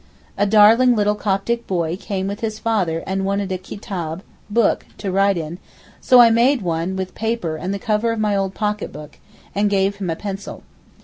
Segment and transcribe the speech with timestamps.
[0.35, 5.11] A darling little Coptic boy came with his father and wanted a 'kitaab' (book) to
[5.11, 5.59] write in,
[6.01, 9.19] so I made one with paper and the cover of my old pocket book,
[9.53, 10.63] and gave him a pencil.